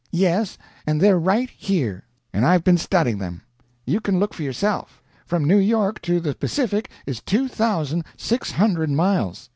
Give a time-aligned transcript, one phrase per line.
[0.09, 0.57] "Yes,
[0.87, 3.43] and they're right here, and I've been studying them.
[3.85, 5.03] You can look for yourself.
[5.27, 9.49] From New York to the Pacific is 2,600 miles.